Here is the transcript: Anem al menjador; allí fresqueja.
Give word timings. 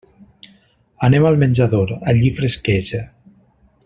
Anem 1.07 1.27
al 1.31 1.37
menjador; 1.43 1.93
allí 2.13 2.31
fresqueja. 2.41 3.03